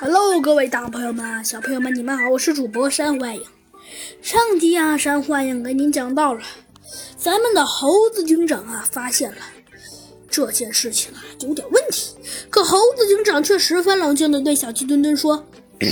[0.00, 3.42] Hello，各位大朋友们、小朋友们，你们好，我是主播山幻影。
[4.22, 6.40] 上集啊，山幻影给您讲到了，
[7.16, 9.38] 咱们的猴子警长啊，发现了
[10.30, 12.14] 这件事情啊有点问题。
[12.48, 15.44] 可猴子警长却十分冷静地对小鸡墩墩说：“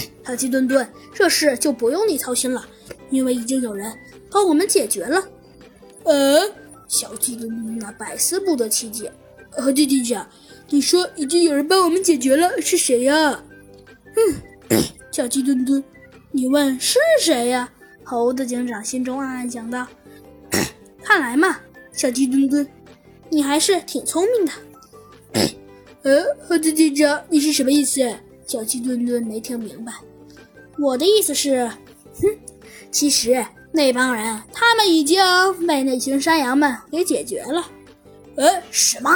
[0.25, 2.65] 小鸡墩墩，这事就不用你操心了，
[3.11, 3.93] 因为已经有人
[4.31, 5.27] 帮我们解决了。”
[6.05, 6.49] 呃，
[6.87, 9.11] 小鸡墩墩啊百思不得其解。
[9.51, 10.29] 猴子警长，
[10.71, 13.43] 你说已经有人帮我们解决了，是谁呀？
[14.17, 15.83] 嗯，小鸡墩墩，
[16.31, 17.69] 你问是谁呀？
[18.03, 19.87] 猴子警长心中暗暗想到。
[21.03, 21.59] 看来嘛，
[21.93, 22.67] 小鸡墩墩，
[23.31, 24.53] 你还是挺聪明的。
[26.03, 28.15] 呃，猴子警长，你是什么意思？
[28.47, 29.93] 小鸡墩墩没听明白。
[30.79, 31.67] 我的意思是，
[32.21, 32.29] 哼，
[32.91, 35.21] 其实那帮人他们已经
[35.67, 37.71] 被那群山羊们给解决了。
[38.37, 39.11] 呃，什么？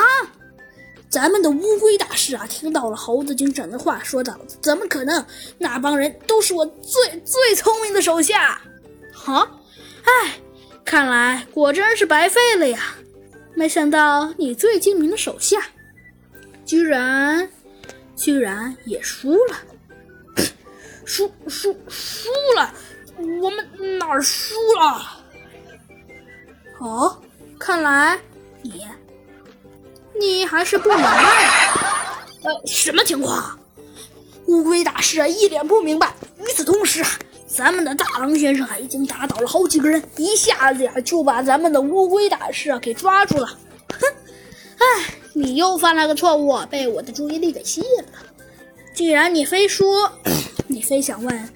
[1.10, 5.27] 咱们的乌龟大师啊，听到了猴子警长的话，说道：“怎么可能？
[5.59, 8.61] 那帮人都是我最最聪明的手下。”
[9.12, 9.50] 哈，
[10.05, 10.38] 哎，
[10.84, 12.94] 看来果真是白费了呀！
[13.55, 15.61] 没想到你最精明的手下，
[16.64, 17.50] 居然
[18.16, 19.56] 居然也输了，
[21.05, 22.72] 输输输了！
[23.42, 25.20] 我们哪儿输了？
[26.78, 27.20] 哦，
[27.58, 28.19] 看来
[28.62, 28.86] 你。
[30.19, 31.72] 你还是不明白，
[32.42, 33.58] 呃，什么情况？
[34.47, 36.12] 乌龟大师啊一脸不明白。
[36.39, 37.08] 与此同时啊，
[37.47, 43.47] 咱们的大狼先生啊，已经打倒了好几个人，一下子呀就把咱们的乌龟大师啊给抓住了。
[43.47, 44.06] 哼，
[44.78, 48.19] 哎，你又犯了个错误，被我的注意力给吸引了。
[48.94, 50.12] 既然你非说，
[50.66, 51.48] 你非想问，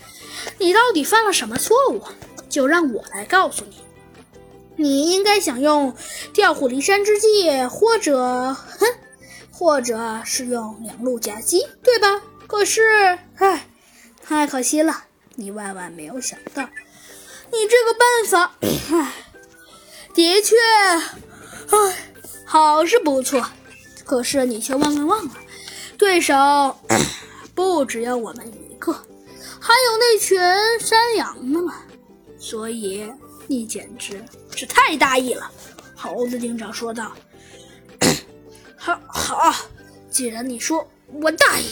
[0.59, 2.03] 你到底犯了什么错误，
[2.49, 3.77] 就让我来告诉你。
[4.77, 5.95] 你应该想用
[6.33, 8.87] 调虎离山之计，或者，哼，
[9.53, 12.21] 或者是用两路夹击，对吧？
[12.47, 13.69] 可是，唉，
[14.23, 15.05] 太可惜了，
[15.37, 16.63] 你万万没有想到，
[17.53, 18.57] 你这个办法，
[18.91, 19.13] 唉，
[20.13, 20.57] 的确，
[21.71, 22.13] 唉，
[22.45, 23.45] 好是不错，
[24.05, 25.35] 可是你却万万忘了，
[25.97, 26.35] 对手
[27.55, 28.93] 不只有我们一个，
[29.61, 30.39] 还有那群
[30.81, 31.75] 山羊呢嘛，
[32.39, 33.09] 所以。
[33.47, 34.23] 你简直
[34.55, 35.51] 是太大意了，
[35.95, 37.13] 猴子警长说道。
[38.77, 39.55] “好好，
[40.11, 41.67] 既然你说我大意，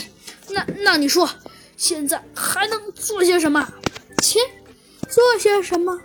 [0.50, 1.28] 那那你说
[1.76, 3.66] 现在还能做些什么？
[4.22, 4.38] 切，
[5.08, 5.98] 做些什么？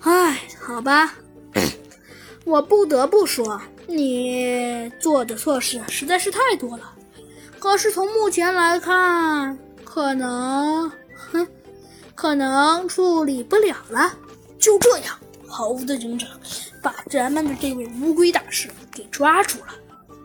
[0.00, 1.14] 哎，好吧，
[2.44, 6.92] 我不得不说，你做的错事实在是太多了。
[7.58, 10.90] 可是从目前来看，可能，
[11.32, 11.46] 哼。”
[12.14, 14.14] 可能处理不了了。
[14.62, 15.18] 就这样，
[15.48, 16.30] 猴子警长
[16.80, 19.74] 把咱们的这位乌龟大师给抓住了。